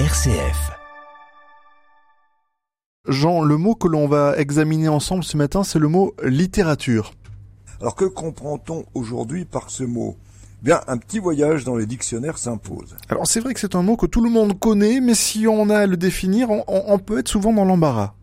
[0.00, 0.72] RCF.
[3.06, 7.14] Jean, le mot que l'on va examiner ensemble ce matin, c'est le mot littérature.
[7.80, 10.16] Alors que comprend-on aujourd'hui par ce mot?
[10.62, 12.96] Bien, un petit voyage dans les dictionnaires s'impose.
[13.08, 15.70] Alors c'est vrai que c'est un mot que tout le monde connaît, mais si on
[15.70, 18.14] a à le définir, on, on peut être souvent dans l'embarras.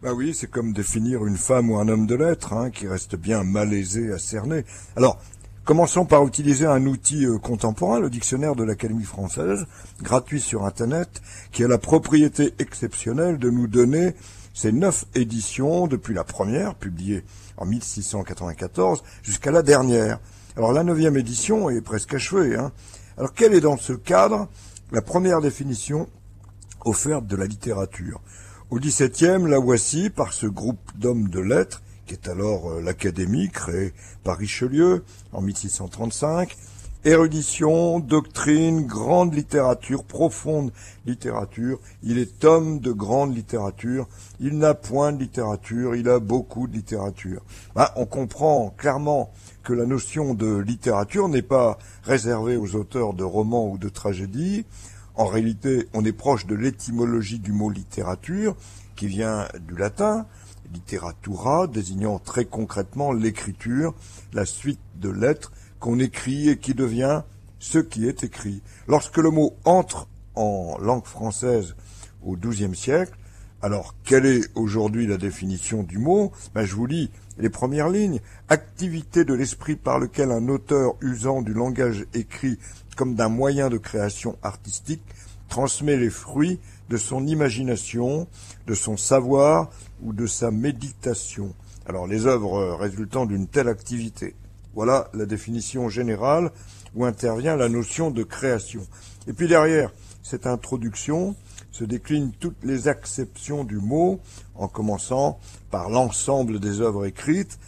[0.00, 3.16] Bah oui, c'est comme définir une femme ou un homme de lettres, hein, qui reste
[3.16, 4.64] bien malaisé à cerner.
[4.94, 5.18] Alors,
[5.66, 9.66] commençons par utiliser un outil euh, contemporain, le dictionnaire de l'Académie française,
[10.00, 14.14] gratuit sur Internet, qui a la propriété exceptionnelle de nous donner
[14.54, 17.24] ces neuf éditions depuis la première, publiée
[17.56, 20.20] en 1694, jusqu'à la dernière.
[20.56, 22.54] Alors la neuvième édition est presque achevée.
[22.54, 22.70] Hein.
[23.18, 24.48] Alors quelle est dans ce cadre
[24.92, 26.08] la première définition
[26.84, 28.20] offerte de la littérature?
[28.70, 33.50] Au XVIIe, la voici par ce groupe d'hommes de lettres, qui est alors euh, l'Académie
[33.50, 33.92] créée
[34.24, 36.56] par Richelieu en 1635,
[37.06, 40.72] Érudition, doctrine, grande littérature, profonde
[41.04, 41.78] littérature.
[42.02, 44.08] Il est homme de grande littérature.
[44.40, 47.42] Il n'a point de littérature, il a beaucoup de littérature.
[47.76, 49.32] Bah, on comprend clairement
[49.62, 54.64] que la notion de littérature n'est pas réservée aux auteurs de romans ou de tragédies.
[55.14, 58.56] En réalité, on est proche de l'étymologie du mot littérature,
[58.96, 60.26] qui vient du latin,
[60.72, 63.94] literatura, désignant très concrètement l'écriture,
[64.32, 67.22] la suite de lettres qu'on écrit et qui devient
[67.58, 68.62] ce qui est écrit.
[68.86, 71.74] Lorsque le mot entre en langue française
[72.24, 73.16] au XIIe siècle,
[73.62, 76.32] alors quelle est aujourd'hui la définition du mot?
[76.54, 78.20] Ben, Je vous lis les premières lignes.
[78.48, 82.58] Activité de l'esprit par lequel un auteur usant du langage écrit
[82.96, 85.02] comme d'un moyen de création artistique
[85.48, 88.28] transmet les fruits de son imagination,
[88.66, 89.70] de son savoir
[90.02, 91.54] ou de sa méditation.
[91.86, 94.34] Alors les œuvres résultant d'une telle activité.
[94.74, 96.50] Voilà la définition générale
[96.94, 98.82] où intervient la notion de création.
[99.26, 99.90] Et puis derrière
[100.22, 101.36] cette introduction
[101.70, 104.20] se déclinent toutes les acceptions du mot,
[104.54, 105.38] en commençant
[105.70, 107.58] par l'ensemble des œuvres écrites,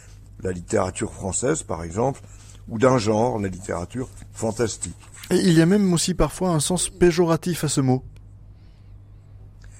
[0.41, 2.21] la littérature française par exemple,
[2.67, 4.95] ou d'un genre, la littérature fantastique.
[5.31, 8.03] Et il y a même aussi parfois un sens péjoratif à ce mot.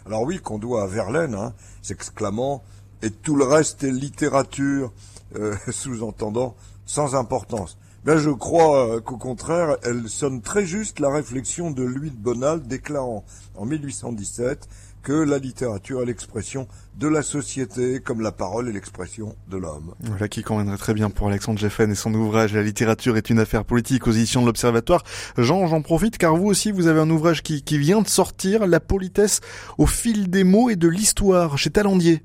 [0.09, 1.53] Alors oui, qu'on doit à Verlaine, hein,
[1.83, 2.63] s'exclamant
[3.03, 4.91] «et tout le reste est littérature
[5.35, 6.55] euh, sous-entendant
[6.87, 7.77] sans importance.
[8.09, 12.17] Ben, je crois euh, qu'au contraire, elle sonne très juste la réflexion de Louis de
[12.17, 13.23] Bonald déclarant
[13.55, 14.67] en 1817
[15.03, 19.93] que la littérature est l'expression de la société comme la parole est l'expression de l'homme.
[19.99, 23.37] Voilà qui conviendrait très bien pour Alexandre Jeffen et son ouvrage La littérature est une
[23.37, 25.03] affaire politique aux éditions de l'Observatoire.
[25.37, 28.79] Jean, j'en profite car vous aussi vous avez un ouvrage qui vient de sortir, La
[28.79, 29.39] politesse
[29.77, 32.23] au fil des mots et de l'histoire chez Talandier.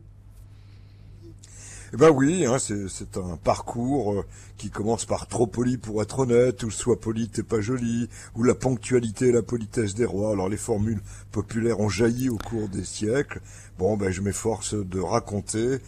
[1.95, 4.25] Eh ben oui, hein, c'est un parcours euh,
[4.57, 8.43] qui commence par trop poli pour être honnête, ou soit poli t'es pas joli, ou
[8.43, 10.33] la ponctualité et la politesse des rois.
[10.33, 11.01] Alors les formules
[11.31, 13.41] populaires ont jailli au cours des siècles.
[13.79, 15.79] Bon, ben je m'efforce de raconter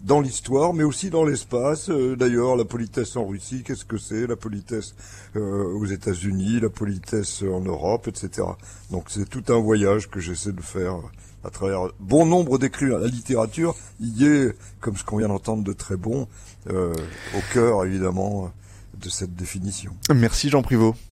[0.00, 1.88] dans l'histoire, mais aussi dans l'espace.
[1.90, 4.26] Euh, d'ailleurs, la politesse en Russie, qu'est-ce que c'est?
[4.26, 4.94] La politesse
[5.36, 8.46] euh, aux États-Unis, la politesse en Europe, etc.
[8.90, 10.96] Donc c'est tout un voyage que j'essaie de faire
[11.44, 12.88] à travers bon nombre d'écrits.
[12.88, 16.26] La littérature y est, comme ce qu'on vient d'entendre, de très bon,
[16.68, 16.92] euh,
[17.34, 18.52] au cœur évidemment
[19.00, 19.94] de cette définition.
[20.12, 20.96] Merci Jean Privot.